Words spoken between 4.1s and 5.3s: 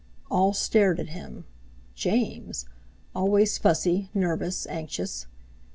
nervous, anxious!